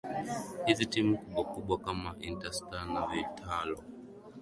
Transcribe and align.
hizi 0.65 0.85
timu 0.85 1.17
kubwa 1.17 1.43
kubwa 1.45 1.77
kama 1.79 2.15
inter 2.19 2.53
star 2.53 2.87
au 2.97 3.09
vitalo 3.09 3.83